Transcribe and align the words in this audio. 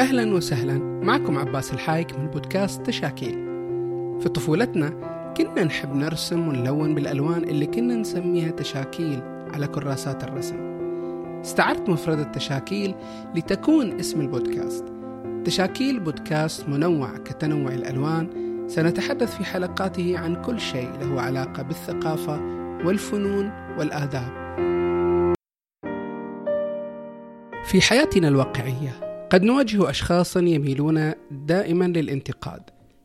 أهلا 0.00 0.34
وسهلا. 0.34 0.78
معكم 0.78 1.38
عباس 1.38 1.72
الحايك 1.72 2.18
من 2.18 2.26
بودكاست 2.26 2.86
تشاكيل. 2.86 3.34
في 4.20 4.28
طفولتنا 4.28 4.88
كنا 5.36 5.64
نحب 5.64 5.94
نرسم 5.94 6.48
ونلون 6.48 6.94
بالألوان 6.94 7.44
اللي 7.44 7.66
كنا 7.66 7.96
نسميها 7.96 8.50
تشاكيل 8.50 9.22
على 9.54 9.66
كراسات 9.66 10.24
الرسم. 10.24 10.56
استعرت 11.40 11.88
مفردة 11.88 12.22
تشاكيل 12.22 12.94
لتكون 13.34 13.98
اسم 14.00 14.20
البودكاست. 14.20 14.84
تشاكيل 15.44 16.00
بودكاست 16.00 16.68
منوع 16.68 17.16
كتنوع 17.16 17.72
الألوان. 17.74 18.28
سنتحدث 18.68 19.36
في 19.36 19.44
حلقاته 19.44 20.18
عن 20.18 20.42
كل 20.42 20.60
شيء 20.60 20.90
له 21.00 21.20
علاقة 21.20 21.62
بالثقافة 21.62 22.40
والفنون 22.84 23.50
والآداب. 23.78 24.40
في 27.64 27.80
حياتنا 27.80 28.28
الواقعية 28.28 29.09
قد 29.30 29.42
نواجه 29.42 29.90
اشخاصا 29.90 30.40
يميلون 30.40 31.12
دائما 31.30 31.84
للانتقاد 31.84 32.62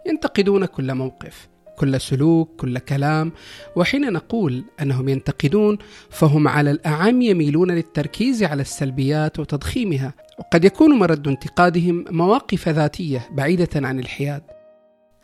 ينتقدون 0.08 0.66
كل 0.66 0.96
موقف 0.96 1.48
كل 1.78 2.02
سلوك 2.02 2.50
كل 2.58 2.78
كلام 2.80 3.32
وحين 3.76 4.14
نقول 4.14 4.64
أنهم 4.82 5.10
ينتقدون 5.10 5.78
فهم 6.10 6.48
على 6.48 6.72
الأعم 6.72 7.22
يميلون 7.22 7.72
للتركيز 7.72 8.44
على 8.44 8.62
السلبيات 8.62 9.40
وتضخيمها 9.40 10.14
وقد 10.40 10.66
يكون 10.66 11.00
مرد 11.00 11.28
انتقادهم 11.28 12.06
مواقف 12.10 12.70
ذاتية 12.70 13.28
بعيدة 13.32 13.70
عن 13.76 14.00
الحياد. 14.00 14.44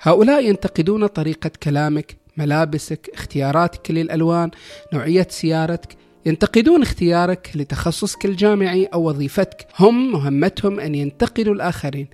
هؤلاء 0.02 0.46
ينتقدون 0.46 1.08
طريقة 1.08 1.52
كلامك 1.64 2.18
ملابسك 2.38 3.10
اختياراتك 3.14 3.92
للألوان 3.92 4.52
نوعية 4.94 5.28
سيارتك 5.30 5.98
ينتقدون 6.26 6.82
اختيارك 6.82 7.52
لتخصصك 7.56 8.26
الجامعي 8.26 8.86
أو 8.86 9.10
وظيفتك، 9.10 9.68
هم 9.80 10.12
مهمتهم 10.12 10.80
أن 10.80 10.96
ينتقدوا 10.96 11.54
الآخرين، 11.54 12.08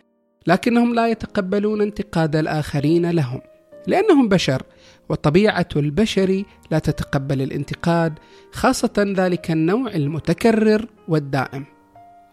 لكنهم 0.48 0.96
لا 0.96 1.08
يتقبلون 1.08 1.82
انتقاد 1.82 2.36
الآخرين 2.36 3.12
لهم، 3.12 3.42
لأنهم 3.88 4.28
بشر، 4.28 4.64
وطبيعة 5.10 5.68
البشر 5.76 6.44
لا 6.72 6.80
تتقبل 6.80 7.42
الانتقاد، 7.42 8.14
خاصة 8.52 9.14
ذلك 9.18 9.52
النوع 9.52 9.92
المتكرر 9.92 10.86
والدائم. 11.08 11.66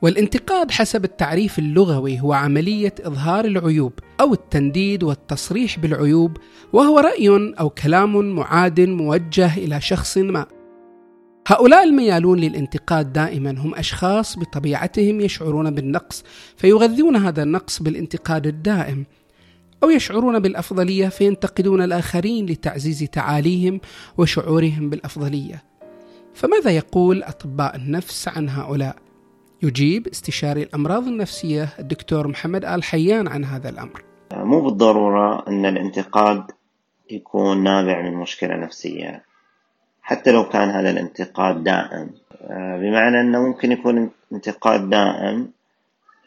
والانتقاد 0.03 0.70
حسب 0.70 1.05
التعريف 1.05 1.59
اللغوي 1.59 2.20
هو 2.20 2.33
عملية 2.33 2.94
إظهار 3.00 3.44
العيوب 3.44 3.92
أو 4.20 4.33
التنديد 4.33 5.03
والتصريح 5.03 5.78
بالعيوب، 5.78 6.36
وهو 6.72 6.98
رأي 6.98 7.55
أو 7.61 7.70
كلام 7.70 8.31
معاد 8.31 8.81
موجه 8.81 9.56
إلى 9.56 9.81
شخص 9.81 10.19
ما. 10.19 10.47
هؤلاء 11.47 11.84
الميالون 11.84 12.39
للانتقاد 12.39 13.12
دائما 13.12 13.50
هم 13.50 13.75
أشخاص 13.75 14.39
بطبيعتهم 14.39 15.20
يشعرون 15.20 15.70
بالنقص 15.70 16.25
فيغذون 16.56 17.17
هذا 17.17 17.42
النقص 17.42 17.83
بالانتقاد 17.83 18.47
الدائم 18.47 19.05
أو 19.83 19.91
يشعرون 19.91 20.39
بالأفضلية 20.39 21.09
فينتقدون 21.09 21.83
الآخرين 21.83 22.47
لتعزيز 22.47 22.98
تعاليهم 22.98 23.81
وشعورهم 24.19 24.91
بالأفضلية. 24.91 25.62
فماذا 26.34 26.70
يقول 26.70 27.22
أطباء 27.22 27.77
النفس 27.77 28.28
عن 28.28 28.48
هؤلاء؟ 28.48 28.97
يجيب 29.62 30.09
استشاري 30.09 30.62
الأمراض 30.62 31.06
النفسية 31.06 31.69
الدكتور 31.78 32.28
محمد 32.28 32.65
آل 32.65 32.84
حيان 32.84 33.28
عن 33.28 33.45
هذا 33.45 33.69
الأمر. 33.69 34.05
مو 34.33 34.61
بالضرورة 34.61 35.48
أن 35.48 35.67
الانتقاد 35.67 36.42
يكون 37.11 37.62
نابع 37.62 38.03
من 38.03 38.15
مشكلة 38.15 38.56
نفسية. 38.56 39.33
حتى 40.05 40.33
لو 40.33 40.48
كان 40.48 40.70
هذا 40.70 40.91
الانتقاد 40.91 41.64
دائم. 41.64 42.10
آه، 42.42 42.77
بمعنى 42.77 43.20
أنه 43.20 43.42
ممكن 43.42 43.72
يكون 43.72 44.10
انتقاد 44.33 44.91
دائم 44.91 45.50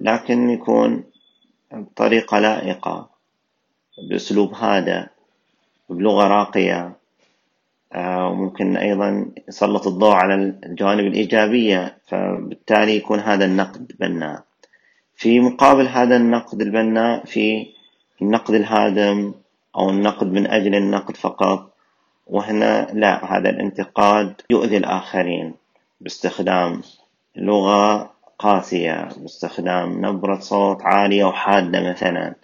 لكن 0.01 0.49
يكون 0.49 1.03
بطريقة 1.71 2.39
لائقة 2.39 3.09
بأسلوب 4.09 4.53
هادئ 4.53 5.03
بلغة 5.89 6.27
راقية. 6.27 6.97
آه، 7.93 8.27
وممكن 8.29 8.77
أيضا 8.77 9.25
يسلط 9.47 9.87
الضوء 9.87 10.11
على 10.11 10.35
الجوانب 10.35 11.05
الإيجابية 11.07 11.97
فبالتالي 12.07 12.95
يكون 12.95 13.19
هذا 13.19 13.45
النقد 13.45 13.91
بناء 13.99 14.43
في 15.15 15.39
مقابل 15.39 15.87
هذا 15.87 16.15
النقد 16.17 16.61
البناء 16.61 17.25
في 17.25 17.67
النقد 18.21 18.53
الهادم 18.53 19.33
أو 19.75 19.89
النقد 19.89 20.31
من 20.31 20.47
أجل 20.47 20.75
النقد 20.75 21.17
فقط 21.17 21.76
وهنا 22.29 22.87
لا 22.93 23.37
هذا 23.37 23.49
الانتقاد 23.49 24.41
يؤذي 24.49 24.77
الآخرين 24.77 25.53
باستخدام 26.01 26.81
لغة 27.35 28.13
قاسية 28.39 29.09
باستخدام 29.17 30.05
نبرة 30.05 30.39
صوت 30.39 30.81
عالية 30.81 31.25
وحادة 31.25 31.89
مثلا. 31.89 32.35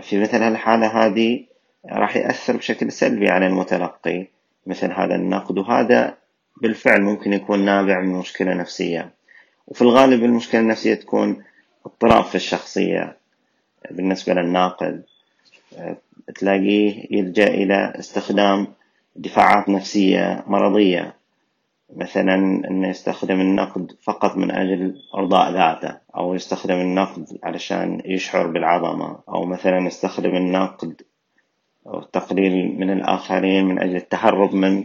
في 0.00 0.20
مثل 0.20 0.42
هالحالة 0.42 0.86
هذه 0.86 1.46
راح 1.90 2.16
يأثر 2.16 2.56
بشكل 2.56 2.92
سلبي 2.92 3.28
على 3.28 3.46
المتلقي. 3.46 4.26
مثل 4.66 4.92
هذا 4.92 5.14
النقد 5.14 5.58
وهذا 5.58 6.14
بالفعل 6.62 7.02
ممكن 7.02 7.32
يكون 7.32 7.64
نابع 7.64 8.00
من 8.00 8.14
مشكلة 8.14 8.54
نفسية. 8.54 9.10
وفي 9.66 9.82
الغالب 9.82 10.24
المشكلة 10.24 10.60
النفسية 10.60 10.94
تكون 10.94 11.44
اضطراب 11.86 12.24
في 12.24 12.34
الشخصية 12.34 13.16
بالنسبة 13.90 14.34
للناقد. 14.34 15.02
تلاقيه 16.34 17.06
يلجأ 17.10 17.46
إلى 17.46 17.92
استخدام 17.98 18.66
دفاعات 19.18 19.68
نفسية 19.68 20.44
مرضية 20.46 21.16
مثلا 21.96 22.34
أنه 22.70 22.88
يستخدم 22.88 23.40
النقد 23.40 23.92
فقط 24.02 24.36
من 24.36 24.50
أجل 24.50 25.02
إرضاء 25.14 25.52
ذاته 25.52 25.96
أو 26.16 26.34
يستخدم 26.34 26.74
النقد 26.74 27.38
علشان 27.42 28.02
يشعر 28.04 28.46
بالعظمة 28.46 29.18
أو 29.28 29.44
مثلا 29.44 29.86
يستخدم 29.86 30.36
النقد 30.36 31.02
أو 31.86 31.98
التقليل 31.98 32.78
من 32.78 32.90
الآخرين 32.90 33.64
من 33.64 33.78
أجل 33.78 33.96
التهرب 33.96 34.54
من 34.54 34.84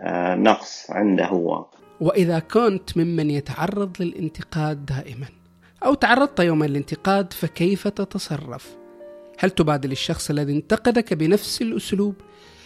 آه، 0.00 0.34
نقص 0.34 0.90
عنده 0.90 1.26
هو 1.26 1.66
وإذا 2.00 2.38
كنت 2.38 2.96
ممن 2.96 3.30
يتعرض 3.30 4.02
للانتقاد 4.02 4.86
دائما 4.86 5.26
أو 5.84 5.94
تعرضت 5.94 6.40
يوما 6.40 6.64
للانتقاد 6.64 7.32
فكيف 7.32 7.88
تتصرف؟ 7.88 8.76
هل 9.38 9.50
تبادل 9.50 9.92
الشخص 9.92 10.30
الذي 10.30 10.52
انتقدك 10.52 11.14
بنفس 11.14 11.62
الأسلوب 11.62 12.14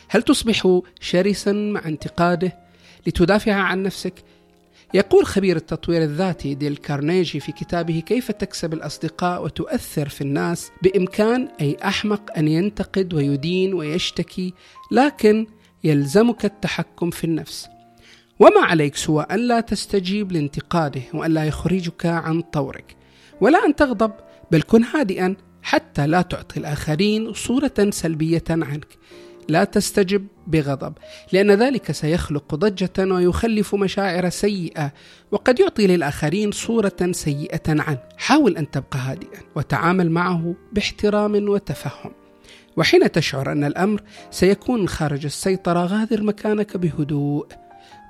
هل 0.09 0.23
تصبح 0.23 0.81
شرسا 1.01 1.53
مع 1.53 1.85
انتقاده 1.85 2.57
لتدافع 3.07 3.53
عن 3.53 3.83
نفسك؟ 3.83 4.15
يقول 4.95 5.27
خبير 5.27 5.57
التطوير 5.57 6.03
الذاتي 6.03 6.55
ديل 6.55 6.77
كارنيجي 6.77 7.41
في 7.41 7.53
كتابه 7.53 8.01
كيف 8.01 8.31
تكسب 8.31 8.73
الأصدقاء 8.73 9.45
وتؤثر 9.45 10.09
في 10.09 10.21
الناس 10.21 10.71
بإمكان 10.83 11.49
أي 11.61 11.77
أحمق 11.85 12.37
أن 12.39 12.49
ينتقد 12.49 13.15
ويدين 13.15 13.75
ويشتكي 13.75 14.55
لكن 14.91 15.47
يلزمك 15.85 16.45
التحكم 16.45 17.11
في 17.11 17.25
النفس. 17.25 17.69
وما 18.41 18.61
عليك 18.61 18.97
سوى 18.97 19.27
أن 19.31 19.39
لا 19.39 19.61
تستجيب 19.61 20.33
لانتقاده 20.33 21.03
وأن 21.15 21.31
لا 21.31 21.45
يخرجك 21.45 22.07
عن 22.07 22.41
طورك. 22.41 22.97
ولا 23.41 23.67
أن 23.67 23.77
تغضب 23.77 24.13
بل 24.51 24.63
كن 24.63 24.85
هادئا 24.85 25.37
حتى 25.63 26.07
لا 26.07 26.23
تعطي 26.23 26.61
الآخرين 26.61 27.33
صورة 27.33 27.91
سلبية 27.91 28.45
عنك. 28.51 28.87
لا 29.49 29.65
تستجب 29.65 30.27
بغضب 30.47 30.93
لأن 31.33 31.51
ذلك 31.51 31.93
سيخلق 31.93 32.55
ضجة 32.55 33.15
ويخلف 33.15 33.75
مشاعر 33.75 34.29
سيئة 34.29 34.93
وقد 35.31 35.61
يعطي 35.61 35.87
للآخرين 35.87 36.53
صورة 36.53 36.97
سيئة 37.11 37.63
عنه. 37.69 37.99
حاول 38.19 38.57
أن 38.57 38.71
تبقى 38.71 38.99
هادئا 38.99 39.41
وتعامل 39.55 40.11
معه 40.11 40.55
باحترام 40.73 41.49
وتفهم. 41.49 42.13
وحين 42.77 43.13
تشعر 43.13 43.53
أن 43.53 43.65
الأمر 43.65 44.03
سيكون 44.31 44.89
خارج 44.89 45.25
السيطرة 45.25 45.87
غادر 45.87 46.23
مكانك 46.23 46.77
بهدوء 46.77 47.47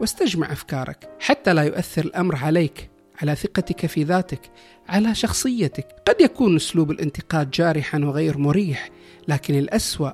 واستجمع 0.00 0.52
أفكارك. 0.52 1.08
حتى 1.20 1.54
لا 1.54 1.62
يؤثر 1.62 2.04
الأمر 2.04 2.36
عليك 2.36 2.90
على 3.22 3.34
ثقتك 3.34 3.86
في 3.86 4.02
ذاتك 4.02 4.40
على 4.88 5.14
شخصيتك. 5.14 5.86
قد 6.08 6.20
يكون 6.20 6.56
أسلوب 6.56 6.90
الانتقاد 6.90 7.50
جارحا 7.50 7.98
وغير 7.98 8.38
مريح 8.38 8.90
لكن 9.28 9.58
الأسوأ 9.58 10.10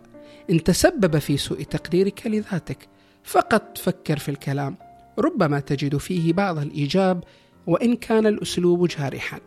إن 0.51 0.63
تسبب 0.63 1.19
في 1.19 1.37
سوء 1.37 1.63
تقديرك 1.63 2.27
لذاتك. 2.27 2.89
فقط 3.25 3.79
فكر 3.79 4.19
في 4.19 4.29
الكلام 4.29 4.77
ربما 5.19 5.61
تجد 5.61 5.97
فيه 5.97 6.33
بعض 6.33 6.59
الإيجاب 6.59 7.25
وإن 7.67 7.97
كان 7.97 8.27
الأسلوب 8.27 8.89
جارحا. 8.89 9.41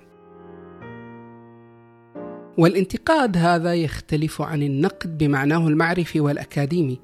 والانتقاد 2.58 3.38
هذا 3.38 3.74
يختلف 3.74 4.42
عن 4.42 4.64
النقد 4.64 5.18
بمعناه 5.18 5.68
المعرفي 5.68 6.20
والأكاديمي 6.20 7.00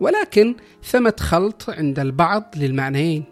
ولكن 0.00 0.54
ثمة 0.84 1.14
خلط 1.20 1.70
عند 1.70 1.98
البعض 1.98 2.54
للمعنيين. 2.56 3.24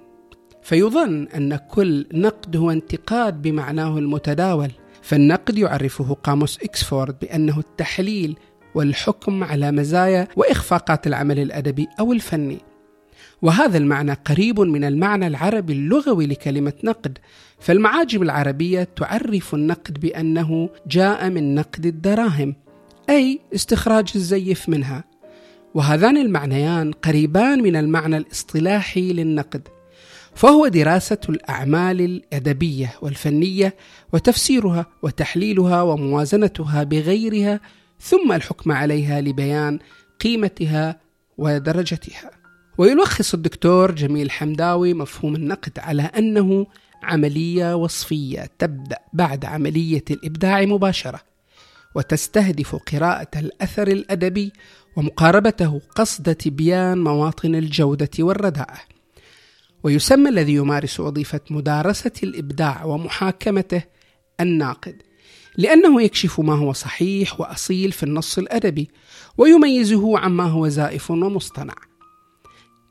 فيظن 0.62 1.28
أن 1.36 1.56
كل 1.56 2.06
نقد 2.12 2.56
هو 2.56 2.70
انتقاد 2.70 3.42
بمعناه 3.42 3.98
المتداول 3.98 4.70
فالنقد 5.02 5.58
يعرفه 5.58 6.14
قاموس 6.14 6.58
إكسفورد 6.62 7.18
بأنه 7.18 7.58
التحليل 7.58 8.38
والحكم 8.76 9.44
على 9.44 9.72
مزايا 9.72 10.28
وإخفاقات 10.36 11.06
العمل 11.06 11.38
الأدبي 11.38 11.88
أو 12.00 12.12
الفني. 12.12 12.58
وهذا 13.42 13.78
المعنى 13.78 14.12
قريب 14.12 14.60
من 14.60 14.84
المعنى 14.84 15.26
العربي 15.26 15.72
اللغوي 15.72 16.26
لكلمة 16.26 16.72
نقد 16.84 17.18
فالمعاجم 17.60 18.22
العربية 18.22 18.88
تعرف 18.96 19.54
النقد 19.54 20.00
بأنه 20.00 20.70
جاء 20.86 21.30
من 21.30 21.54
نقد 21.54 21.86
الدراهم 21.86 22.54
أي 23.10 23.40
استخراج 23.54 24.12
الزيف 24.16 24.68
منها. 24.68 25.04
وهذان 25.74 26.16
المعنيان 26.16 26.92
قريبان 26.92 27.62
من 27.62 27.76
المعنى 27.76 28.16
الاصطلاحي 28.16 29.12
للنقد 29.12 29.68
فهو 30.34 30.68
دراسة 30.68 31.18
الأعمال 31.28 32.00
الأدبية 32.00 32.92
والفنية 33.02 33.74
وتفسيرها 34.12 34.86
وتحليلها 35.02 35.82
وموازنتها 35.82 36.84
بغيرها 36.84 37.60
ثم 38.00 38.32
الحكم 38.32 38.72
عليها 38.72 39.20
لبيان 39.20 39.78
قيمتها 40.20 41.00
ودرجتها. 41.38 42.30
ويلخص 42.78 43.34
الدكتور 43.34 43.92
جميل 43.92 44.30
حمداوي 44.30 44.94
مفهوم 44.94 45.34
النقد 45.34 45.78
على 45.78 46.02
أنه 46.02 46.66
عملية 47.02 47.76
وصفية 47.76 48.50
تبدأ 48.58 48.98
بعد 49.12 49.44
عملية 49.44 50.04
الإبداع 50.10 50.64
مباشرة 50.64 51.20
وتستهدف 51.94 52.76
قراءة 52.76 53.28
الأثر 53.36 53.88
الأدبي 53.88 54.52
ومقاربته 54.96 55.80
قصد 55.96 56.34
تبيان 56.34 56.98
مواطن 56.98 57.54
الجودة 57.54 58.10
والرداءة. 58.18 58.78
ويسمى 59.82 60.28
الذي 60.28 60.54
يمارس 60.54 61.00
وظيفة 61.00 61.40
مدارسة 61.50 62.12
الإبداع 62.22 62.84
ومحاكمته 62.84 63.82
الناقد، 64.40 65.02
لأنه 65.56 66.02
يكشف 66.02 66.40
ما 66.40 66.54
هو 66.54 66.72
صحيح 66.72 67.40
وأصيل 67.40 67.92
في 67.92 68.02
النص 68.02 68.38
الأدبي، 68.38 68.90
ويميزه 69.38 70.18
عما 70.18 70.44
هو 70.44 70.68
زائف 70.68 71.10
ومصطنع. 71.10 71.74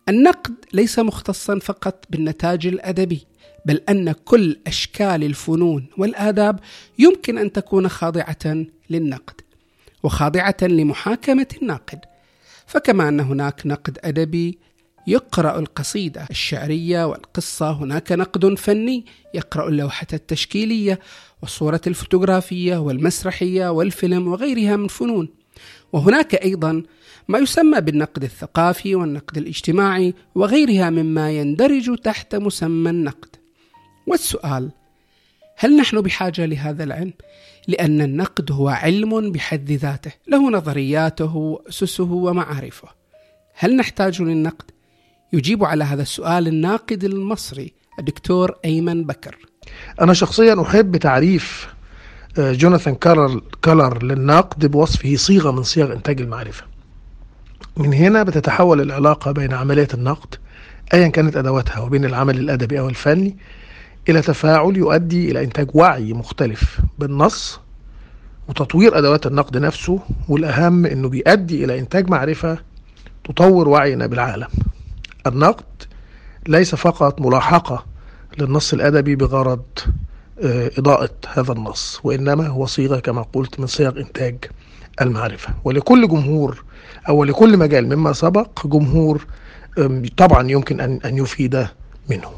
النقد 0.09 0.53
ليس 0.73 0.99
مختصا 0.99 1.59
فقط 1.59 2.05
بالنتاج 2.09 2.67
الأدبي، 2.67 3.27
بل 3.65 3.81
أن 3.89 4.11
كل 4.11 4.57
أشكال 4.67 5.23
الفنون 5.23 5.85
والآداب 5.97 6.59
يمكن 6.99 7.37
أن 7.37 7.51
تكون 7.51 7.89
خاضعة 7.89 8.65
للنقد. 8.89 9.41
وخاضعة 10.03 10.57
لمحاكمة 10.61 11.47
الناقد 11.61 11.99
فكما 12.67 13.09
أن 13.09 13.19
هناك 13.19 13.61
نقد 13.65 13.99
أدبي 14.03 14.59
يقرأ 15.07 15.59
القصيدة 15.59 16.27
الشعرية 16.31 17.05
والقصة 17.05 17.71
هناك 17.71 18.11
نقد 18.11 18.55
فني 18.55 19.05
يقرأ 19.33 19.69
اللوحة 19.69 20.07
التشكيلية 20.13 20.99
والصورة 21.41 21.81
الفوتوغرافية 21.87 22.77
والمسرحية 22.77 23.71
والفيلم 23.71 24.27
وغيرها 24.27 24.75
من 24.75 24.87
فنون 24.87 25.29
وهناك 25.93 26.35
أيضا 26.35 26.83
ما 27.27 27.39
يسمى 27.39 27.81
بالنقد 27.81 28.23
الثقافي 28.23 28.95
والنقد 28.95 29.37
الاجتماعي 29.37 30.13
وغيرها 30.35 30.89
مما 30.89 31.31
يندرج 31.31 31.97
تحت 31.97 32.35
مسمى 32.35 32.89
النقد 32.89 33.35
والسؤال 34.07 34.71
هل 35.57 35.77
نحن 35.77 36.01
بحاجة 36.01 36.45
لهذا 36.45 36.83
العلم؟ 36.83 37.13
لأن 37.67 38.01
النقد 38.01 38.51
هو 38.51 38.69
علم 38.69 39.31
بحد 39.31 39.71
ذاته 39.71 40.11
له 40.27 40.51
نظرياته 40.51 41.35
وأسسه 41.35 42.11
ومعارفه 42.11 42.87
هل 43.53 43.75
نحتاج 43.75 44.21
للنقد؟ 44.21 44.74
يجيب 45.35 45.63
على 45.63 45.83
هذا 45.83 46.01
السؤال 46.01 46.47
الناقد 46.47 47.03
المصري 47.03 47.73
الدكتور 47.99 48.55
أيمن 48.65 49.03
بكر. 49.03 49.37
أنا 50.01 50.13
شخصيا 50.13 50.61
أحب 50.61 50.97
تعريف 50.97 51.67
آه، 52.39 52.53
جوناثان 52.53 52.95
كالر, 52.95 53.41
كالر 53.61 54.03
للنقد 54.03 54.65
بوصفه 54.65 55.15
صيغة 55.15 55.51
من 55.51 55.63
صيغ 55.63 55.93
إنتاج 55.93 56.21
المعرفة. 56.21 56.63
من 57.77 57.93
هنا 57.93 58.23
بتتحول 58.23 58.81
العلاقة 58.81 59.31
بين 59.31 59.53
عملية 59.53 59.87
النقد 59.93 60.35
أيا 60.93 61.07
كانت 61.07 61.37
أدواتها 61.37 61.79
وبين 61.79 62.05
العمل 62.05 62.39
الأدبي 62.39 62.79
أو 62.79 62.89
الفني 62.89 63.37
إلى 64.09 64.21
تفاعل 64.21 64.77
يؤدي 64.77 65.31
إلى 65.31 65.43
إنتاج 65.43 65.67
وعي 65.73 66.13
مختلف 66.13 66.79
بالنص 66.99 67.59
وتطوير 68.49 68.97
أدوات 68.97 69.27
النقد 69.27 69.57
نفسه 69.57 69.99
والأهم 70.29 70.85
إنه 70.85 71.09
بيؤدي 71.09 71.65
إلى 71.65 71.79
إنتاج 71.79 72.09
معرفة 72.09 72.57
تطور 73.23 73.69
وعينا 73.69 74.07
بالعالم. 74.07 74.47
النقد 75.27 75.83
ليس 76.47 76.75
فقط 76.75 77.21
ملاحقة 77.21 77.85
للنص 78.39 78.73
الأدبي 78.73 79.15
بغرض 79.15 79.63
آه، 80.43 80.71
إضاءة 80.77 81.09
هذا 81.27 81.51
النص 81.51 81.99
وإنما 82.03 82.47
هو 82.47 82.65
صيغة 82.65 82.99
كما 82.99 83.21
قلت 83.33 83.59
من 83.59 83.67
صيغ 83.67 83.99
إنتاج 83.99 84.45
المعرفة. 85.01 85.53
ولكل 85.63 86.07
جمهور 86.07 86.63
أو 87.09 87.23
لكل 87.23 87.57
مجال 87.57 87.95
مما 87.95 88.13
سبق 88.13 88.67
جمهور 88.67 89.25
طبعا 90.17 90.51
يمكن 90.51 90.79
أن 90.81 91.17
يفيد 91.17 91.67
منه. 92.09 92.29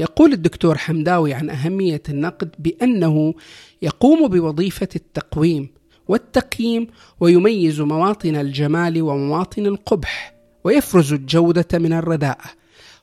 يقول 0.00 0.32
الدكتور 0.32 0.78
حمداوي 0.78 1.34
عن 1.34 1.50
أهمية 1.50 2.02
النقد 2.08 2.50
بأنه 2.58 3.34
يقوم 3.82 4.28
بوظيفة 4.28 4.88
التقويم 4.96 5.68
والتقييم 6.08 6.86
ويميز 7.20 7.80
مواطن 7.80 8.36
الجمال 8.36 9.02
ومواطن 9.02 9.66
القبح. 9.66 10.35
ويفرز 10.66 11.12
الجودة 11.12 11.78
من 11.78 11.92
الرداءة 11.92 12.50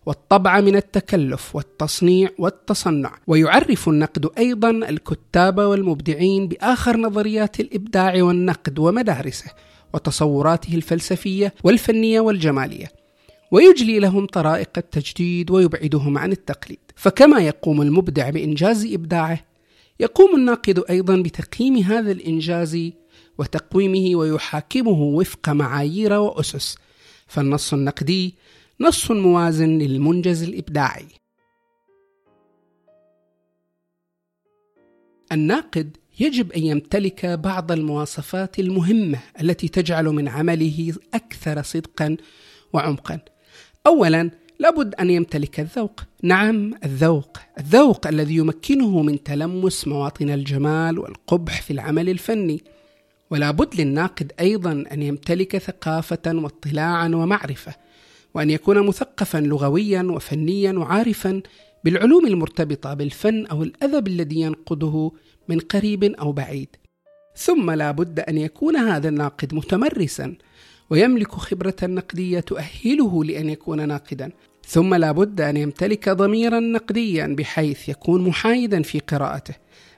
والطبع 0.06 0.62
من 0.62 0.75
التكلف 0.75 1.56
والتصنيع 1.56 2.30
والتصنع. 2.38 3.12
ويعرف 3.27 3.89
النقد 3.89 4.30
أيضا 4.38 4.69
الكتاب 4.69 5.57
والمبدعين 5.57 6.48
بآخر 6.48 6.98
نظريات 6.98 7.60
الإبداع 7.60 8.24
والنقد 8.24 8.80
ومدارسه 8.80 9.51
وتصوراته 9.94 10.75
الفلسفية 10.75 11.54
والفنية 11.63 12.19
والجمالية. 12.19 12.88
ويجلي 13.51 14.00
لهم 14.00 14.25
طرائق 14.25 14.69
التجديد 14.77 15.51
ويبعدهم 15.51 16.18
عن 16.18 16.31
التقليد. 16.31 16.80
فكما 16.95 17.39
يقوم 17.39 17.81
المبدع 17.81 18.30
بإنجاز 18.30 18.94
إبداعه 18.94 19.39
يقوم 20.00 20.36
الناقد 20.36 20.83
أيضا 20.89 21.18
بتقييم 21.18 21.77
هذا 21.77 22.12
الإنجاز 22.12 22.92
وتقويمه 23.38 24.15
ويحاكمه 24.15 25.01
وفق 25.01 25.50
معايير 25.50 26.13
وأسس. 26.13 26.77
فالنص 27.33 27.74
النقدي 27.74 28.35
نص 28.80 29.12
موازن 29.12 29.69
للمنجز 29.69 30.44
الإبداعي. 30.44 31.07
الناقد 35.31 35.97
يجب 36.19 36.51
أن 36.51 36.63
يمتلك 36.63 37.25
بعض 37.25 37.71
المواصفات 37.71 38.59
المهمة 38.59 39.19
التي 39.41 39.68
تجعل 39.68 40.06
من 40.06 40.27
عمله 40.27 40.94
أكثر 41.13 41.62
صدقا 41.62 42.18
وعمقا. 42.74 43.19
اولا 43.88 44.31
لابد 44.59 44.95
أن 44.95 45.09
يمتلك 45.09 45.59
الذوق. 45.59 46.01
نعم 46.24 46.74
الذوق. 46.86 47.38
الذوق 47.59 48.07
الذي 48.07 48.36
يمكنه 48.36 49.01
من 49.01 49.24
تلمس 49.24 49.88
مواطن 49.88 50.29
الجمال 50.29 51.00
والقبح 51.00 51.62
في 51.62 51.74
العمل 51.74 52.09
الفني. 52.09 52.63
ولا 53.34 53.52
بد 53.52 53.82
للناقد 53.82 54.32
أيضا 54.40 54.84
أن 54.92 55.02
يمتلك 55.02 55.58
ثقافة 55.58 56.22
واطلاعا 56.25 57.08
ومعرفة 57.08 57.74
وأن 58.34 58.50
يكون 58.50 58.88
مثقفا 58.88 59.38
لغويا 59.38 60.04
وفنيا 60.04 60.72
وعارفا 60.72 61.42
بالعلوم 61.84 62.28
المرتبطة 62.28 62.94
بالفن 62.94 63.46
أو 63.46 63.63
الأدب 63.63 64.08
الذي 64.08 64.42
ينقده 64.42 65.12
من 65.50 65.60
قريب 65.60 66.04
أو 66.04 66.32
بعيد. 66.32 66.68
ثم 67.36 67.72
لا 67.72 67.92
بد 67.92 68.20
أن 68.20 68.38
يكون 68.38 68.75
هذا 68.75 69.10
الناقد 69.10 69.54
متمرسا 69.54 70.36
ويملك 70.90 71.32
خبرة 71.32 71.75
نقدية 71.84 72.40
تؤهله 72.40 73.24
لأن 73.24 73.50
يكون 73.50 73.88
ناقدا. 73.88 74.32
ثم 74.68 74.94
لا 74.96 75.12
بد 75.12 75.42
أن 75.42 75.58
يمتلك 75.58 76.10
ضميرا 76.10 76.60
نقديا 76.60 77.36
بحيث 77.38 77.90
يكون 77.90 78.28
محايدا 78.28 78.82
في 78.82 79.00
قراءته 79.00 79.54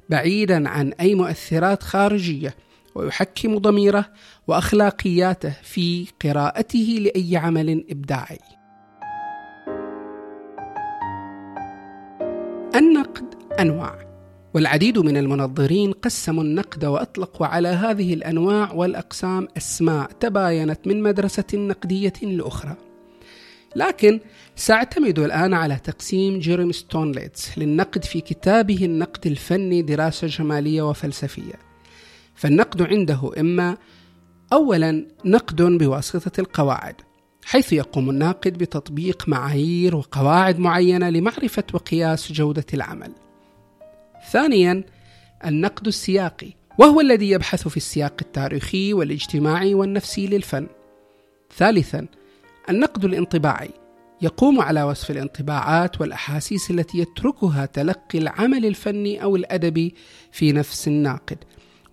بعيدا 0.10 0.70
عن 0.70 0.94
أي 0.94 1.16
مؤثرات 1.16 1.84
خارجية. 1.84 2.65
ويحكم 2.96 3.58
ضميره 3.58 4.06
وأخلاقياته 4.48 5.54
في 5.64 6.08
قراءته 6.22 6.98
لأي 7.02 7.38
عمل 7.38 7.86
إبداعي. 7.90 8.40
النقد 12.76 13.36
أنواع 13.60 14.06
والعديد 14.54 15.00
من 15.00 15.18
المنظرين 15.18 15.92
قسموا 15.92 16.44
النقد 16.44 16.86
وأطلقوا 16.86 17.48
على 17.48 17.68
هذه 17.68 18.14
الأنواع 18.14 18.74
والأقسام 18.74 19.48
أسماء 19.58 20.12
تباينت 20.20 20.88
من 20.88 21.04
مدرسة 21.04 21.46
نقدية 21.54 22.14
لأخرى. 22.24 22.76
لكن 23.76 24.20
سأعتمد 24.56 25.20
الآن 25.20 25.54
على 25.54 25.76
تقسيم 25.84 26.40
جيريم 26.40 26.72
ستونليتس 26.72 27.58
للنقد 27.58 28.04
في 28.04 28.22
كتابه 28.22 28.86
النقد 28.86 29.28
الفني 29.28 29.82
دراسة 29.82 30.28
جمالية 30.28 30.82
وفلسفية. 30.82 31.65
فالنقد 32.36 32.82
عنده 32.82 33.32
إما 33.40 33.78
اولا 34.54 35.06
نقد 35.26 35.62
بواسطة 35.62 36.40
القواعد 36.40 36.96
حيث 37.46 37.74
يقوم 37.74 38.10
الناقد 38.10 38.58
بتطبيق 38.58 39.30
معايير 39.30 39.96
وقواعد 39.96 40.60
معينة 40.60 41.10
لمعرفة 41.10 41.64
وقياس 41.74 42.32
جودة 42.32 42.66
العمل. 42.74 43.12
ثانيا 44.32 44.84
النقد 45.46 45.88
السياقي 45.88 46.54
وهو 46.78 47.02
الذي 47.02 47.30
يبحث 47.30 47.68
في 47.68 47.78
السياق 47.78 48.14
التاريخي 48.22 48.94
والاجتماعي 48.94 49.74
والنفسي 49.74 50.28
للفن 50.28 50.68
ثالثا 51.58 52.08
النقد 52.70 53.06
الانطباعي 53.06 53.70
يقوم 54.22 54.62
على 54.62 54.84
وصف 54.84 55.12
الانطباعات 55.12 56.02
والأحاسيس 56.02 56.72
التي 56.72 56.98
يتركها 56.98 57.66
تلقي 57.66 58.20
العمل 58.20 58.66
الفني 58.66 59.24
أو 59.24 59.36
الأدبي 59.36 59.96
في 60.32 60.52
نفس 60.52 60.88
الناقد 60.88 61.38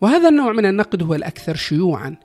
وهذا 0.02 0.28
النوع 0.28 0.52
من 0.52 0.66
النقد 0.66 1.02
هو 1.02 1.14
الأكثر 1.14 1.56
شيوعا 1.56 2.16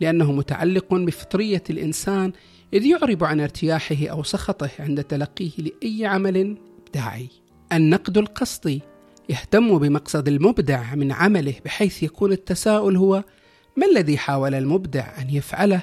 لأنه 0.00 0.32
متعلق 0.32 0.94
بفطرية 0.94 1.62
الإنسان 1.70 2.32
إذ 2.72 2.86
يعرب 2.86 3.24
عن 3.24 3.40
ارتياحه 3.40 4.06
أو 4.06 4.22
سخطه 4.22 4.70
عند 4.78 5.04
تلقيه 5.04 5.50
لأي 5.58 6.06
عمل 6.06 6.56
إبداعي 6.86 7.28
النقد 7.72 8.18
القصدي 8.18 8.82
يهتم 9.28 9.78
بمقصد 9.78 10.28
المبدع 10.28 10.94
من 10.94 11.12
عمله 11.12 11.54
بحيث 11.64 12.02
يكون 12.02 12.32
التساؤل 12.32 12.96
هو 12.96 13.24
ما 13.76 13.86
الذي 13.86 14.18
حاول 14.18 14.54
المبدع 14.54 15.06
أن 15.18 15.30
يفعله 15.30 15.82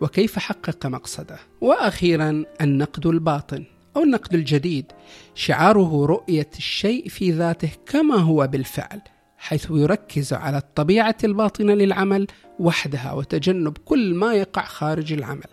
وكيف 0.00 0.38
حقق 0.38 0.86
مقصده. 0.86 1.38
وأخيرا 1.60 2.44
النقد 2.60 3.06
الباطن 3.06 3.64
أو 3.96 4.02
النقد 4.02 4.34
الجديد 4.34 4.86
شعاره 5.34 6.06
رؤية 6.06 6.50
الشيء 6.56 7.08
في 7.08 7.30
ذاته 7.30 7.70
كما 7.86 8.16
هو 8.16 8.46
بالفعل. 8.46 9.00
حيث 9.38 9.66
يركز 9.70 10.32
على 10.32 10.58
الطبيعة 10.58 11.16
الباطنة 11.24 11.74
للعمل 11.74 12.26
وحدها 12.58 13.12
وتجنب 13.12 13.78
كل 13.84 14.14
ما 14.14 14.34
يقع 14.34 14.64
خارج 14.64 15.12
العمل. 15.12 15.50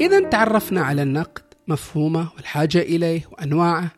إذا 0.00 0.28
تعرفنا 0.28 0.80
على 0.80 1.02
النقد 1.02 1.42
مفهومه 1.68 2.28
والحاجة 2.36 2.78
إليه 2.78 3.22
وأنواعه 3.32 3.90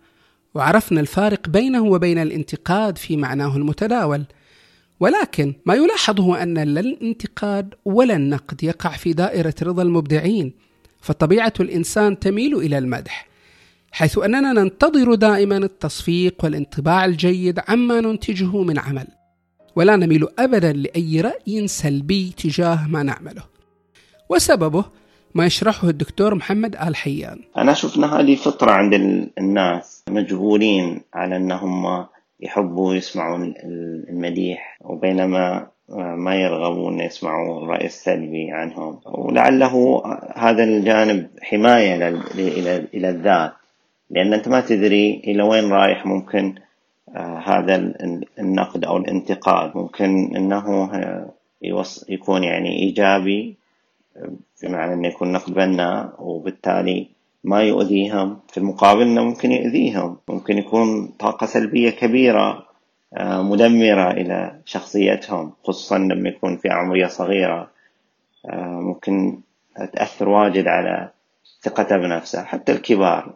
وعرفنا 0.54 1.00
الفارق 1.00 1.48
بينه 1.48 1.82
وبين 1.84 2.18
الانتقاد 2.18 2.98
في 2.98 3.16
معناه 3.16 3.56
المتداول. 3.56 4.24
ولكن 5.00 5.54
ما 5.66 5.74
يلاحظ 5.74 6.20
هو 6.20 6.34
أن 6.34 6.58
لا 6.58 6.80
الانتقاد 6.80 7.74
ولا 7.84 8.16
النقد 8.16 8.62
يقع 8.62 8.90
في 8.90 9.12
دائرة 9.12 9.54
رضا 9.62 9.82
المبدعين 9.82 10.52
فطبيعة 11.00 11.52
الإنسان 11.60 12.18
تميل 12.18 12.54
إلى 12.54 12.78
المدح. 12.78 13.29
حيث 13.92 14.18
أننا 14.18 14.52
ننتظر 14.52 15.14
دائما 15.14 15.56
التصفيق 15.56 16.44
والانطباع 16.44 17.04
الجيد 17.04 17.60
عما 17.68 18.00
ننتجه 18.00 18.62
من 18.62 18.78
عمل 18.78 19.06
ولا 19.76 19.96
نميل 19.96 20.26
أبدا 20.38 20.72
لأي 20.72 21.20
رأي 21.20 21.68
سلبي 21.68 22.34
تجاه 22.36 22.88
ما 22.88 23.02
نعمله. 23.02 23.42
وسببه 24.28 24.84
ما 25.34 25.46
يشرحه 25.46 25.88
الدكتور 25.88 26.34
محمد 26.34 26.76
آل 26.76 26.96
حيان. 26.96 27.38
أنا 27.56 27.74
أن 27.96 28.04
هذه 28.04 28.34
فطرة 28.34 28.70
عند 28.70 28.94
الناس 29.38 30.04
مجبولين 30.08 31.00
على 31.14 31.36
أنهم 31.36 32.06
يحبوا 32.40 32.94
يسمعوا 32.94 33.52
المديح 34.08 34.78
وبينما 34.80 35.66
ما 36.16 36.34
يرغبون 36.34 37.00
يسمعوا 37.00 37.62
الرأي 37.62 37.86
السلبي 37.86 38.50
عنهم. 38.52 39.00
ولعله 39.04 40.02
هذا 40.36 40.64
الجانب 40.64 41.30
حماية 41.42 42.08
إلى 42.94 43.10
الذات. 43.10 43.52
لأن 44.10 44.34
أنت 44.34 44.48
ما 44.48 44.60
تدري 44.60 45.22
إلى 45.24 45.42
وين 45.42 45.72
رايح 45.72 46.06
ممكن 46.06 46.54
آه، 47.16 47.38
هذا 47.38 47.76
النقد 48.38 48.84
أو 48.84 48.96
الانتقاد. 48.96 49.76
ممكن 49.76 50.36
أنه 50.36 50.90
يكون 52.08 52.44
يعني 52.44 52.78
إيجابي 52.78 53.56
بمعنى 54.62 54.94
أنه 54.94 55.08
يكون 55.08 55.32
نقد 55.32 55.54
بناء 55.54 56.14
وبالتالي 56.18 57.08
ما 57.44 57.62
يؤذيهم. 57.62 58.38
في 58.48 58.58
المقابل 58.58 59.02
إنه 59.02 59.24
ممكن 59.24 59.52
يؤذيهم. 59.52 60.16
ممكن 60.28 60.58
يكون 60.58 61.06
طاقة 61.06 61.46
سلبية 61.46 61.90
كبيرة 61.90 62.66
آه، 63.14 63.42
مدمرة 63.42 64.10
إلى 64.10 64.60
شخصيتهم 64.64 65.52
خصوصا 65.64 65.98
لما 65.98 66.28
يكون 66.28 66.56
في 66.56 66.68
عمرية 66.68 67.06
صغيرة. 67.06 67.70
آه، 68.46 68.80
ممكن 68.80 69.40
تأثر 69.92 70.28
واجد 70.28 70.66
على 70.66 71.10
ثقته 71.62 71.96
بنفسه 71.96 72.44
حتى 72.44 72.72
الكبار. 72.72 73.34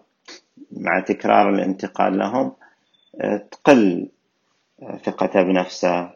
مع 0.77 1.01
تكرار 1.01 1.51
الانتقاد 1.51 2.13
لهم 2.13 2.53
آه، 3.21 3.37
تقل 3.37 4.09
ثقته 5.05 5.43
بنفسه 5.43 6.11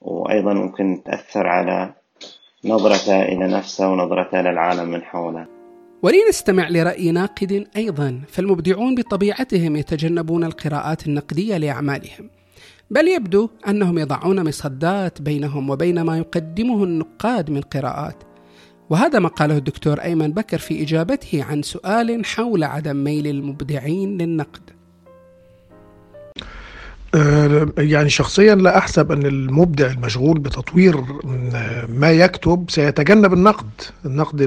وأيضا 0.00 0.52
ممكن 0.52 1.02
تأثر 1.04 1.46
على 1.46 1.94
نظرته 2.64 3.22
إلى 3.22 3.46
نفسه 3.46 3.88
ونظرته 3.88 4.40
للعالم 4.40 4.88
من 4.88 5.02
حوله. 5.02 5.46
ولنستمع 6.02 6.68
لرأي 6.68 7.12
ناقد 7.12 7.66
أيضا 7.76 8.22
فالمبدعون 8.28 8.94
بطبيعتهم 8.94 9.76
يتجنبون 9.76 10.44
القراءات 10.44 11.06
النقدية 11.06 11.56
لأعمالهم. 11.56 12.30
بل 12.90 13.08
يبدو 13.08 13.48
أنهم 13.68 13.98
يضعون 13.98 14.48
مصدات 14.48 15.22
بينهم 15.22 15.70
وبين 15.70 16.00
ما 16.00 16.18
يقدمه 16.18 16.84
النقاد 16.84 17.50
من 17.50 17.60
قراءات. 17.60 18.23
وهذا 18.90 19.18
ما 19.18 19.28
قاله 19.28 19.56
الدكتور 19.56 20.00
أيمن 20.00 20.32
بكر 20.32 20.58
في 20.58 20.82
إجابته 20.82 21.44
عن 21.44 21.62
سؤال 21.62 22.26
حول 22.26 22.64
عدم 22.64 22.96
ميل 22.96 23.26
المبدعين 23.26 24.18
للنقد. 24.18 24.60
أه، 27.14 27.68
يعني 27.78 28.10
شخصيا 28.10 28.54
لا 28.54 28.78
أحسب 28.78 29.12
أن 29.12 29.26
المبدع 29.26 29.86
المشغول 29.86 30.38
بتطوير 30.38 31.04
ما 31.88 32.12
يكتب 32.12 32.66
سيتجنب 32.68 33.32
النقد 33.32 33.70
النقد 34.04 34.40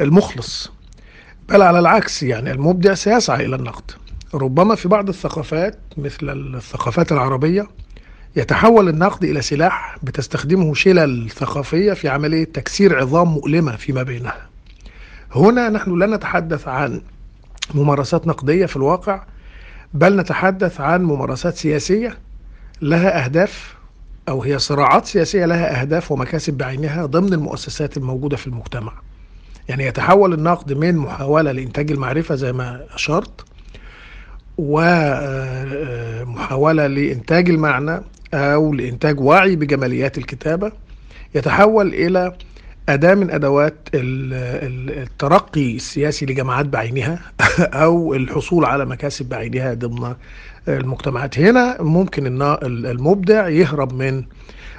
المخلص. 0.00 0.72
بل 1.48 1.62
على 1.62 1.78
العكس 1.78 2.22
يعني 2.22 2.50
المبدع 2.50 2.94
سيسعى 2.94 3.46
إلى 3.46 3.56
النقد. 3.56 3.90
ربما 4.34 4.74
في 4.74 4.88
بعض 4.88 5.08
الثقافات 5.08 5.78
مثل 5.96 6.54
الثقافات 6.56 7.12
العربية 7.12 7.66
يتحول 8.36 8.88
النقد 8.88 9.24
إلى 9.24 9.42
سلاح 9.42 9.96
بتستخدمه 10.02 10.74
شلل 10.74 11.30
ثقافية 11.30 11.92
في 11.92 12.08
عملية 12.08 12.44
تكسير 12.44 12.98
عظام 12.98 13.28
مؤلمة 13.28 13.76
فيما 13.76 14.02
بينها. 14.02 14.46
هنا 15.34 15.68
نحن 15.68 15.98
لا 15.98 16.06
نتحدث 16.06 16.68
عن 16.68 17.00
ممارسات 17.74 18.26
نقدية 18.26 18.66
في 18.66 18.76
الواقع 18.76 19.22
بل 19.94 20.16
نتحدث 20.16 20.80
عن 20.80 21.02
ممارسات 21.02 21.56
سياسية 21.56 22.18
لها 22.82 23.24
أهداف 23.24 23.74
أو 24.28 24.42
هي 24.42 24.58
صراعات 24.58 25.06
سياسية 25.06 25.46
لها 25.46 25.80
أهداف 25.80 26.12
ومكاسب 26.12 26.54
بعينها 26.58 27.06
ضمن 27.06 27.32
المؤسسات 27.32 27.96
الموجودة 27.96 28.36
في 28.36 28.46
المجتمع. 28.46 28.92
يعني 29.68 29.86
يتحول 29.86 30.32
النقد 30.32 30.72
من 30.72 30.96
محاولة 30.96 31.52
لإنتاج 31.52 31.90
المعرفة 31.90 32.34
زي 32.34 32.52
ما 32.52 32.84
أشرت 32.94 33.44
ومحاولة 36.24 36.86
لإنتاج 36.86 37.50
المعنى 37.50 38.00
أو 38.34 38.72
لإنتاج 38.72 39.20
وعي 39.20 39.56
بجماليات 39.56 40.18
الكتابة 40.18 40.72
يتحول 41.34 41.94
إلى 41.94 42.32
أداة 42.88 43.14
من 43.14 43.30
أدوات 43.30 43.88
الترقي 43.94 45.76
السياسي 45.76 46.26
لجماعات 46.26 46.66
بعينها 46.66 47.18
أو 47.84 48.14
الحصول 48.14 48.64
على 48.64 48.84
مكاسب 48.84 49.28
بعينها 49.28 49.74
ضمن 49.74 50.14
المجتمعات. 50.68 51.38
هنا 51.38 51.82
ممكن 51.82 52.42
المبدع 52.62 53.48
يهرب 53.48 53.92
من 53.92 54.24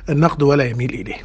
النقد 0.09 0.43
ولا 0.43 0.63
يميل 0.63 0.93
إليه. 0.93 1.17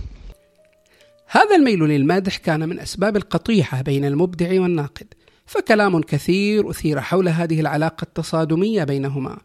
هذا 1.31 1.57
الميل 1.57 1.81
للمادح 1.81 2.37
كان 2.37 2.69
من 2.69 2.81
أسباب 2.81 3.17
القطيعة 3.17 3.83
بين 3.83 4.05
المبدع 4.05 4.61
والناقد 4.61 5.07
فكلام 5.47 6.01
كثير 6.01 6.71
أثير 6.71 7.01
حول 7.01 7.29
هذه 7.29 7.61
العلاقة 7.61 8.03
التصادمية 8.03 8.85
بينهما. 8.85 9.39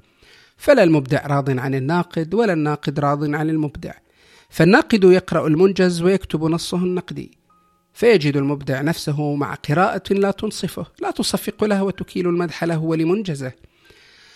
فلا 0.58 0.84
المبدع 0.84 1.28
راض 1.28 1.60
عن 1.60 1.76
الناقد 1.76 2.34
ولا 2.34 2.54
الناقد 2.54 3.00
راض 3.00 3.36
عن 3.36 3.50
المبدع. 3.50 3.94
فالناقد 4.50 5.04
يقرأ 5.04 5.48
المنجز 5.48 6.02
ويكتب 6.02 6.44
نصه 6.44 6.78
النقدي. 6.78 7.32
فيجد 7.94 8.38
المبدع 8.38 8.82
نفسه 8.82 9.36
مع 9.36 9.54
قراءة 9.54 10.14
لا 10.14 10.32
تنصفه 10.32 10.86
لا 11.02 11.12
تصفق 11.12 11.64
له 11.64 11.84
وتكيل 11.84 12.28
المدح 12.28 12.64
له 12.64 12.80
ولمنجزه. 12.80 13.52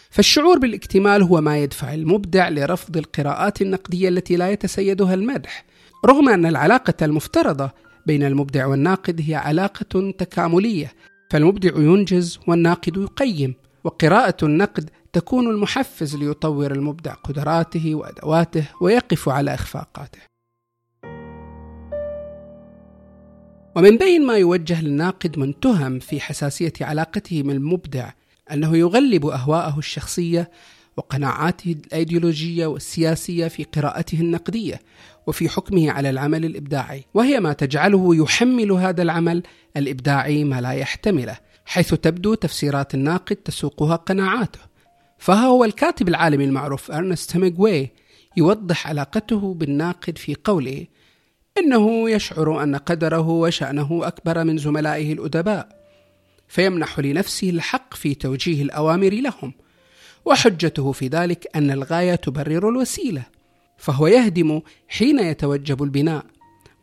فالشعور 0.09 0.59
بالاكتمال 0.59 1.23
هو 1.23 1.41
ما 1.41 1.57
يدفع 1.57 1.93
المبدع 1.93 2.49
لرفض 2.49 2.97
القراءات 2.97 3.61
النقدية 3.61 4.09
التي 4.09 4.35
لا 4.35 4.49
يتسيدها 4.49 5.13
المدح 5.13 5.65
رغم 6.05 6.29
أن 6.29 6.45
العلاقة 6.45 6.93
المفترضة 7.01 7.71
بين 8.05 8.23
المبدع 8.23 8.65
والناقد 8.65 9.21
هي 9.27 9.35
علاقة 9.35 10.11
تكاملية. 10.11 10.93
فالمبدع 11.29 11.69
ينجز 11.75 12.39
والناقد 12.47 12.97
يقيم 12.97 13.53
وقراءة 13.83 14.45
النقد 14.45 14.89
تكون 15.13 15.47
المحفز 15.47 16.15
ليطور 16.15 16.71
المبدع 16.71 17.13
قدراته 17.13 17.95
وأدواته 17.95 18.65
ويقف 18.81 19.29
على 19.29 19.53
إخفاقاته. 19.53 20.19
ومن 23.75 23.97
بين 23.97 24.25
ما 24.25 24.37
يوجه 24.37 24.81
للناقد 24.81 25.39
من 25.39 25.59
تهم 25.59 25.99
في 25.99 26.21
حساسية 26.21 26.73
علاقته 26.81 27.43
من 27.43 27.55
المبدع 27.55 28.11
أنه 28.51 28.77
يغلب 28.77 29.25
أهواءه 29.25 29.77
الشخصية 29.77 30.51
وقناعاته 30.97 31.71
الأيديولوجية 31.71 32.65
والسياسية 32.65 33.47
في 33.47 33.63
قراءته 33.63 34.19
النقدية 34.19 34.79
وفي 35.27 35.49
حكمه 35.49 35.91
على 35.91 36.09
العمل 36.09 36.45
الإبداعي 36.45 37.05
وهي 37.13 37.39
ما 37.39 37.53
تجعله 37.53 38.15
يحمل 38.15 38.71
هذا 38.71 39.01
العمل 39.01 39.43
الإبداعي 39.77 40.43
ما 40.43 40.61
لا 40.61 40.71
يحتمله 40.71 41.37
حيث 41.65 41.93
تبدو 41.93 42.33
تفسيرات 42.33 42.93
الناقد 42.93 43.35
تسوقها 43.35 43.95
قناعاته. 43.95 44.68
فها 45.19 45.45
هو 45.45 45.63
الكاتب 45.63 46.07
العالمي 46.07 46.43
المعروف 46.45 46.91
أرنست 46.91 47.35
هيميغواي 47.35 47.89
يوضح 48.37 48.87
علاقته 48.87 49.53
بالناقد 49.53 50.17
في 50.17 50.35
قوله 50.43 50.85
إنه 51.57 52.09
يشعر 52.09 52.63
أن 52.63 52.75
قدره 52.75 53.29
وشأنه 53.29 54.01
أكبر 54.03 54.43
من 54.43 54.57
زملائه 54.57 55.13
الأدباء 55.13 55.79
فيمنح 56.47 56.99
لنفسه 56.99 57.49
الحق 57.49 57.93
في 57.93 58.15
توجيه 58.15 58.63
الأوامر 58.63 59.09
لهم 59.09 59.53
وحجته 60.25 60.91
في 60.91 61.07
ذلك 61.07 61.47
أن 61.55 61.71
الغاية 61.71 62.15
تبرر 62.15 62.69
الوسيلة 62.69 63.23
فهو 63.77 64.07
يهدم 64.07 64.61
حين 64.87 65.19
يتوجب 65.19 65.83
البناء. 65.83 66.25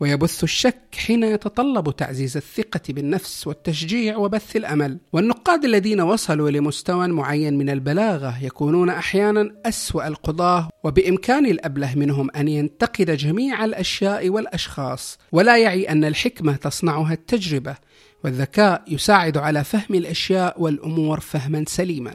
ويبث 0.00 0.44
الشك 0.44 0.94
حين 0.94 1.22
يتطلب 1.22 1.96
تعزيز 1.96 2.36
الثقة 2.36 2.80
بالنفس 2.88 3.46
والتشجيع 3.46 4.16
وبث 4.16 4.56
الأمل. 4.56 4.98
والنقاد 5.12 5.64
الذين 5.64 6.00
وصلوا 6.00 6.50
لمستوى 6.50 7.08
معين 7.08 7.58
من 7.58 7.70
البلاغة 7.70 8.44
يكونون 8.44 8.90
أحيانا 8.90 9.52
أسوأ 9.66 10.06
القضاة 10.06 10.68
وبإمكان 10.84 11.46
الأبله 11.46 11.94
منهم 11.94 12.30
أن 12.30 12.48
ينتقد 12.48 13.10
جميع 13.10 13.64
الأشياء 13.64 14.28
والأشخاص. 14.28 15.18
ولا 15.32 15.58
يعي 15.58 15.88
أن 15.88 16.04
الحكمة 16.04 16.56
تصنعها 16.56 17.12
التجربة 17.12 17.76
والذكاء 18.24 18.82
يساعد 18.88 19.36
على 19.36 19.64
فهم 19.64 19.94
الأشياء 19.94 20.62
والأمور 20.62 21.20
فهما 21.20 21.64
سليما. 21.68 22.14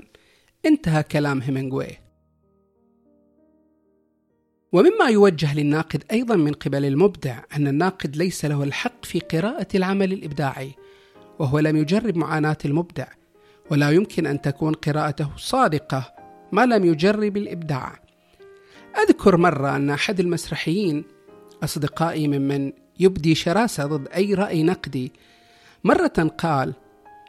انتهى 0.65 1.03
كلام 1.03 1.41
هيمنغوي 1.41 2.10
ومما 4.73 5.05
يوجه 5.09 5.53
للناقد 5.53 6.03
أيضا 6.11 6.35
من 6.35 6.53
قبل 6.53 6.85
المبدع 6.85 7.39
أن 7.55 7.67
الناقد 7.67 8.15
ليس 8.15 8.45
له 8.45 8.63
الحق 8.63 9.05
في 9.05 9.19
قراءة 9.19 9.67
العمل 9.75 10.13
الإبداعي 10.13 10.71
وهو 11.39 11.59
لم 11.59 11.77
يجرب 11.77 12.17
معاناة 12.17 12.57
المبدع 12.65 13.07
ولا 13.69 13.89
يمكن 13.89 14.27
أن 14.27 14.41
تكون 14.41 14.73
قراءته 14.73 15.29
صادقة 15.37 16.13
ما 16.51 16.65
لم 16.65 16.85
يجرب 16.85 17.37
الإبداع. 17.37 17.99
أذكر 18.97 19.37
مرة 19.37 19.75
أن 19.75 19.89
أحد 19.89 20.19
المسرحيين 20.19 21.03
أصدقائي 21.63 22.27
ممن 22.27 22.73
يبدي 22.99 23.35
شراسة 23.35 23.85
ضد 23.85 24.07
أي 24.07 24.33
رأي 24.33 24.63
نقدي 24.63 25.11
مرة 25.83 26.31
قال 26.37 26.73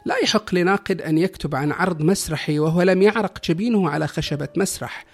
لا 0.05 0.15
يحق 0.23 0.55
لناقد 0.55 1.01
أن 1.01 1.17
يكتب 1.17 1.55
عن 1.55 1.71
عرض 1.71 2.01
مسرحي 2.01 2.59
وهو 2.59 2.81
لم 2.81 3.01
يعرق 3.01 3.49
جبينه 3.49 3.89
على 3.89 4.07
خشبة 4.07 4.49
مسرح 4.57 5.05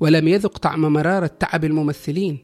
ولم 0.00 0.28
يذق 0.28 0.58
طعم 0.58 0.80
مرارة 0.80 1.26
تعب 1.26 1.64
الممثلين. 1.64 2.38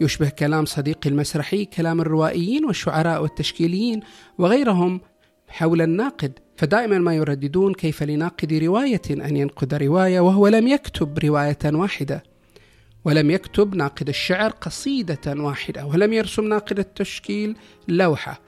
يشبه 0.00 0.28
كلام 0.28 0.64
صديقي 0.64 1.10
المسرحي 1.10 1.64
كلام 1.64 2.00
الروائيين 2.00 2.64
والشعراء 2.64 3.22
والتشكيليين 3.22 4.00
وغيرهم 4.38 5.00
حول 5.48 5.82
الناقد. 5.82 6.38
فدائما 6.56 6.98
ما 6.98 7.14
يرددون 7.14 7.74
كيف 7.74 8.02
لناقد 8.02 8.52
رواية 8.52 9.02
أن 9.10 9.36
ينقد 9.36 9.74
رواية 9.74 10.20
وهو 10.20 10.48
لم 10.48 10.68
يكتب 10.68 11.18
رواية 11.18 11.58
واحدة. 11.64 12.22
ولم 13.04 13.30
يكتب 13.30 13.74
ناقد 13.74 14.08
الشعر 14.08 14.50
قصيدة 14.50 15.18
واحدة 15.26 15.86
ولم 15.86 16.12
يرسم 16.12 16.44
ناقد 16.44 16.78
التشكيل 16.78 17.56
لوحة. 17.88 18.40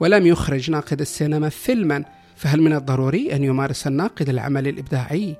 ولم 0.00 0.26
يخرج 0.26 0.70
ناقد 0.70 1.00
السينما 1.00 1.48
فيلما. 1.48 2.04
فهل 2.36 2.62
من 2.62 2.72
الضروري 2.72 3.32
أن 3.32 3.44
يمارس 3.44 3.86
الناقد 3.86 4.28
العمل 4.28 4.68
الإبداعي؟ 4.68 5.36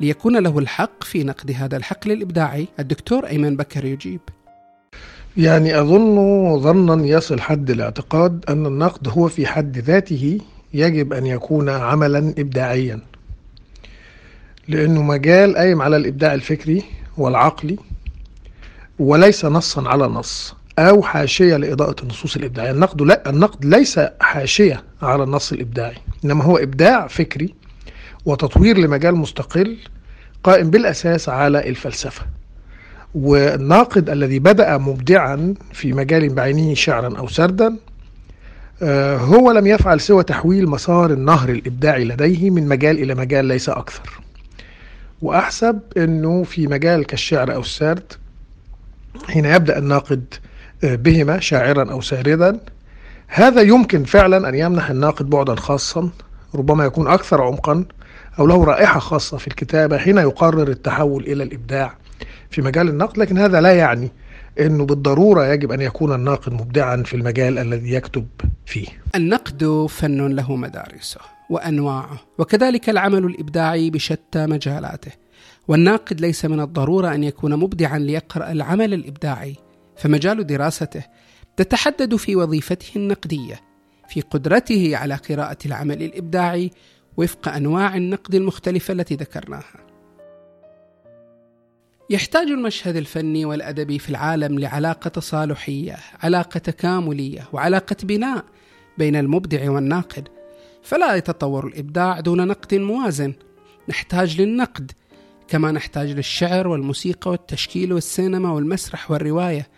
ليكون 0.00 0.36
له 0.36 0.58
الحق 0.58 1.04
في 1.04 1.24
نقد 1.24 1.50
هذا 1.50 1.76
الحقل 1.76 2.12
الإبداعي 2.12 2.68
الدكتور 2.78 3.26
أيمن 3.26 3.56
بكر 3.56 3.84
يجيب. 3.84 4.20
يعني 5.36 5.80
أظن 5.80 6.60
ظنا 6.60 7.06
يصل 7.06 7.40
حد 7.40 7.70
الاعتقاد 7.70 8.44
أن 8.48 8.66
النقد 8.66 9.08
هو 9.08 9.28
في 9.28 9.46
حد 9.46 9.78
ذاته 9.78 10.40
يجب 10.74 11.12
أن 11.12 11.26
يكون 11.26 11.68
عملا 11.68 12.34
إبداعيا. 12.38 13.00
لأنه 14.68 15.02
مجال 15.02 15.56
قايم 15.56 15.82
على 15.82 15.96
الإبداع 15.96 16.34
الفكري 16.34 16.82
والعقلي 17.16 17.76
وليس 18.98 19.44
نصا 19.44 19.88
على 19.88 20.06
نص 20.06 20.54
أو 20.78 21.02
حاشية 21.02 21.56
لإضاءة 21.56 22.02
النصوص 22.02 22.36
الإبداعية. 22.36 22.70
النقد 22.70 23.02
لا 23.02 23.30
النقد 23.30 23.64
ليس 23.64 24.00
حاشية 24.20 24.82
على 25.02 25.22
النص 25.22 25.52
الإبداعي 25.52 25.96
إنما 26.24 26.44
هو 26.44 26.56
إبداع 26.56 27.06
فكري 27.06 27.54
وتطوير 28.26 28.78
لمجال 28.78 29.14
مستقل 29.14 29.76
قائم 30.42 30.70
بالأساس 30.70 31.28
على 31.28 31.68
الفلسفة. 31.68 32.22
والناقد 33.14 34.10
الذي 34.10 34.38
بدأ 34.38 34.78
مبدعا 34.78 35.54
في 35.72 35.92
مجال 35.92 36.28
بعينه 36.28 36.74
شعرا 36.74 37.18
أو 37.18 37.28
سردا 37.28 37.76
آه، 38.82 39.16
هو 39.16 39.50
لم 39.50 39.66
يفعل 39.66 40.00
سوى 40.00 40.22
تحويل 40.22 40.68
مسار 40.68 41.12
النهر 41.12 41.48
الإبداعي 41.48 42.04
لديه 42.04 42.50
من 42.50 42.68
مجال 42.68 42.98
إلى 42.98 43.14
مجال 43.14 43.44
ليس 43.44 43.68
أكثر. 43.68 44.20
وأحسب 45.22 45.80
أنه 45.96 46.42
في 46.42 46.66
مجال 46.66 47.06
كالشعر 47.06 47.54
أو 47.54 47.60
السرد 47.60 48.12
حين 49.28 49.44
يبدأ 49.44 49.78
الناقد 49.78 50.34
آه، 50.84 50.94
بهما 50.94 51.40
شاعرا 51.40 51.92
أو 51.92 52.00
ساردا 52.00 52.60
هذا 53.26 53.60
يمكن 53.60 54.04
فعلا 54.04 54.48
أن 54.48 54.54
يمنح 54.54 54.90
الناقد 54.90 55.30
بعدا 55.30 55.54
خاصا 55.54 56.10
ربما 56.54 56.84
يكون 56.84 57.08
أكثر 57.08 57.42
عمقا 57.42 57.84
أو 58.38 58.46
له 58.46 58.64
رائحة 58.64 59.00
خاصة 59.00 59.36
في 59.36 59.48
الكتابة 59.48 59.98
حين 59.98 60.18
يقرر 60.18 60.68
التحول 60.68 61.22
إلى 61.22 61.42
الإبداع 61.42 61.96
في 62.50 62.62
مجال 62.62 62.88
النقد 62.88 63.18
لكن 63.18 63.38
هذا 63.38 63.60
لا 63.60 63.72
يعني 63.72 64.10
أنه 64.60 64.84
بالضرورة 64.84 65.46
يجب 65.46 65.72
أن 65.72 65.80
يكون 65.80 66.14
الناقد 66.14 66.52
مبدعا 66.52 67.02
في 67.02 67.14
المجال 67.14 67.58
الذي 67.58 67.92
يكتب 67.92 68.26
فيه. 68.66 68.86
النقد 69.14 69.86
فن 69.90 70.26
له 70.26 70.56
مدارسه 70.56 71.20
وأنواعه 71.50 72.20
وكذلك 72.38 72.90
العمل 72.90 73.24
الإبداعي 73.24 73.90
بشتى 73.90 74.46
مجالاته. 74.46 75.12
والناقد 75.68 76.20
ليس 76.20 76.44
من 76.44 76.60
الضرورة 76.60 77.14
أن 77.14 77.24
يكون 77.24 77.56
مبدعا 77.56 77.98
ليقرأ 77.98 78.52
العمل 78.52 78.94
الإبداعي 78.94 79.56
فمجال 79.96 80.46
دراسته 80.46 81.02
تتحدد 81.56 82.16
في 82.16 82.36
وظيفته 82.36 82.96
النقدية 82.96 83.60
في 84.08 84.20
قدرته 84.20 84.96
على 84.96 85.14
قراءة 85.14 85.58
العمل 85.66 86.02
الإبداعي 86.02 86.70
وفق 87.16 87.48
أنواع 87.48 87.96
النقد 87.96 88.34
المختلفة 88.34 88.92
التي 88.92 89.14
ذكرناها. 89.14 89.86
يحتاج 92.10 92.48
المشهد 92.48 92.96
الفني 92.96 93.44
والأدبي 93.44 93.98
في 93.98 94.10
العالم 94.10 94.58
لعلاقة 94.58 95.08
تصالحيه، 95.08 95.96
علاقة 96.22 96.58
تكاملية، 96.58 97.48
وعلاقة 97.52 97.96
بناء 98.02 98.44
بين 98.98 99.16
المبدع 99.16 99.70
والناقد، 99.70 100.28
فلا 100.82 101.14
يتطور 101.14 101.66
الإبداع 101.66 102.20
دون 102.20 102.46
نقد 102.46 102.74
موازن. 102.74 103.34
نحتاج 103.88 104.40
للنقد 104.40 104.92
كما 105.48 105.72
نحتاج 105.72 106.10
للشعر 106.10 106.68
والموسيقى 106.68 107.30
والتشكيل 107.30 107.92
والسينما 107.92 108.52
والمسرح 108.52 109.10
والرواية. 109.10 109.68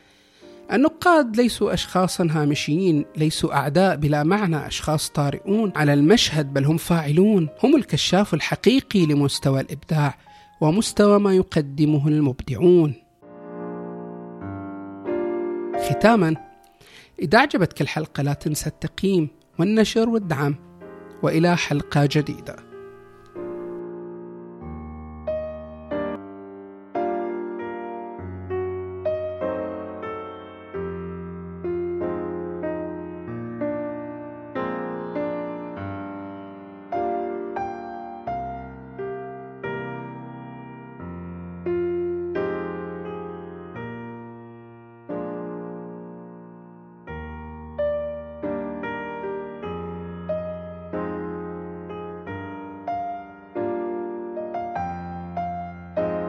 النقاد 0.73 1.37
ليسوا 1.37 1.75
أشخاصا 1.75 2.29
هامشيين 2.31 3.05
ليسوا 3.17 3.55
أعداء 3.55 3.97
بلا 3.97 4.23
معنى 4.23 4.67
أشخاص 4.67 5.09
طارئون 5.09 5.73
على 5.77 5.95
المشهد 5.95 6.55
بل 6.55 6.65
هم 6.65 6.77
فاعلون 6.77 7.49
هم 7.65 7.77
الكشاف 7.77 8.35
الحقيقي 8.35 9.07
لمستوى 9.07 9.61
الإبداع 9.61 10.15
ومستوى 10.61 11.19
ما 11.19 11.35
يقدمه 11.35 12.09
المبدعون. 12.09 12.95
ختاما 15.91 16.37
إذا 17.23 17.39
أعجبتك 17.39 17.81
الحلقة 17.81 18.23
لا 18.23 18.33
تنسى 18.33 18.67
التقييم 18.67 19.29
والنشر 19.59 20.09
والدعم 20.09 20.55
وإلى 21.23 21.57
حلقة 21.57 22.09
جديدة. 22.13 22.57